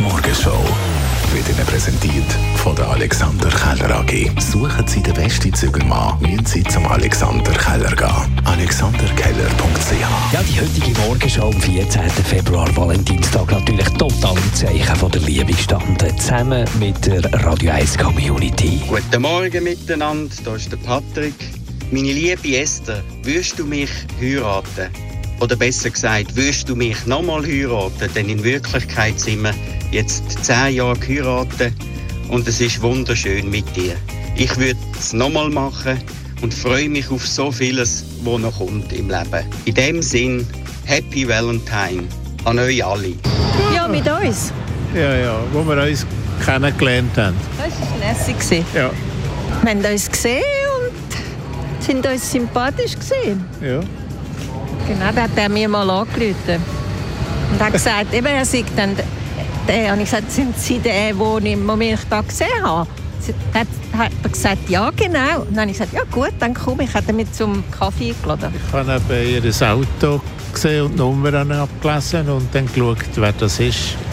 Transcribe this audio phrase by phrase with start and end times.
[0.00, 0.64] Morgenshow
[1.32, 4.40] wird Ihnen präsentiert von der Alexander Keller AG.
[4.40, 8.40] Suchen Sie den besten Zügelmann, müssen Sie zum Alexander Keller gehen.
[8.44, 12.10] AlexanderKeller.ch Ja, die heutige Morgenshow am 14.
[12.10, 17.98] Februar, Valentinstag, natürlich total im Zeichen von der Liebe gestanden, zusammen mit der Radio 1
[17.98, 18.80] Community.
[18.88, 21.34] Guten Morgen miteinander, hier ist der Patrick.
[21.90, 23.90] Meine liebe Esther, würdest du mich
[24.20, 24.90] heiraten?
[25.40, 28.08] Oder besser gesagt, würdest du mich nochmal heiraten?
[28.14, 29.54] Denn in Wirklichkeit sind wir
[29.92, 31.74] jetzt zehn Jahre geheiratet
[32.28, 33.94] und es ist wunderschön mit dir.
[34.36, 35.98] Ich würde es nochmal machen
[36.42, 39.44] und freue mich auf so vieles, was noch kommt im Leben.
[39.66, 40.46] In dem Sinn,
[40.84, 42.04] Happy Valentine
[42.44, 43.12] an euch alle.
[43.74, 44.52] Ja, mit uns.
[44.94, 46.06] Ja, ja, wo wir uns
[46.44, 47.36] kennengelernt haben.
[47.58, 47.98] Das war
[48.38, 48.64] lässig.
[48.74, 48.90] Ja,
[49.62, 50.42] Wir haben uns gesehen
[50.80, 53.44] und sind uns sympathisch gesehen.
[53.60, 53.80] ja.
[54.88, 56.62] Genau, da hat er mir mal angerufen.
[57.52, 58.96] Und hat gesagt, eben, er sagt dann,
[59.68, 62.88] der, und ich gesagt, sind Sie der, wo ich, ich da gesehen habe?
[63.20, 65.40] Sie- Hat, hat er gesagt, ja, genau.
[65.40, 66.90] Und dann habe ich gesagt, ja gut, dann komme ich.
[66.94, 68.52] Er mich zum Kaffee eingeladen.
[68.54, 69.00] Ich habe
[69.34, 70.20] eben ihr Auto
[70.52, 73.96] gesehen und die Nummern abgelesen und dann geschaut, wer das ist.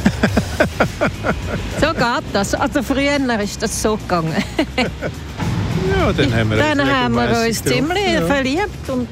[1.81, 2.53] So geht das.
[2.55, 4.33] Also früher ist das so gegangen.
[4.77, 8.25] Ja, dann haben wir Dann uns haben wir uns ziemlich ja.
[8.25, 8.89] verliebt.
[8.89, 9.07] Und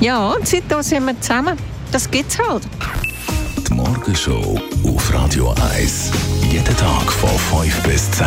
[0.00, 1.56] ja, und seitdem sind wir zusammen.
[1.92, 2.62] Das gibt's halt.
[3.68, 6.10] Die Morgenshow auf Radio 1.
[6.50, 7.30] Jeden Tag von
[7.62, 8.26] 5 bis 10.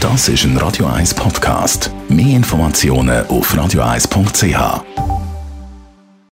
[0.00, 1.90] Das ist ein Radio 1 Podcast.
[2.08, 5.07] Mehr Informationen auf radio1.ch.